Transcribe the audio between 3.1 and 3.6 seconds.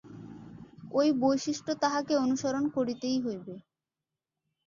হইবে।